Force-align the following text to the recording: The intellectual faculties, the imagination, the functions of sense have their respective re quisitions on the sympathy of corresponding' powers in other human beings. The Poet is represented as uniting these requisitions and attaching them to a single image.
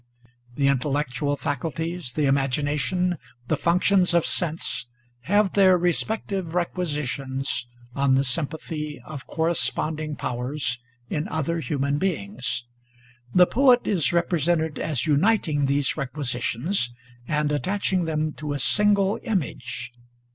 The 0.55 0.67
intellectual 0.67 1.35
faculties, 1.37 2.13
the 2.13 2.25
imagination, 2.25 3.19
the 3.49 3.55
functions 3.55 4.15
of 4.15 4.25
sense 4.25 4.87
have 5.25 5.53
their 5.53 5.77
respective 5.77 6.55
re 6.55 6.65
quisitions 6.65 7.67
on 7.93 8.15
the 8.15 8.23
sympathy 8.23 8.99
of 9.05 9.27
corresponding' 9.27 10.15
powers 10.15 10.79
in 11.11 11.27
other 11.27 11.59
human 11.59 11.99
beings. 11.99 12.65
The 13.35 13.45
Poet 13.45 13.85
is 13.85 14.11
represented 14.11 14.79
as 14.79 15.05
uniting 15.05 15.67
these 15.67 15.95
requisitions 15.95 16.89
and 17.27 17.51
attaching 17.51 18.05
them 18.05 18.33
to 18.37 18.53
a 18.53 18.57
single 18.59 19.19
image. 19.21 19.91